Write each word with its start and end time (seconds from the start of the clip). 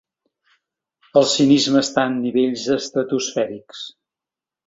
El 1.21 1.25
cinisme 1.33 1.83
està 1.87 2.07
en 2.11 2.17
nivells 2.23 2.65
estratosfèrics. 2.79 3.85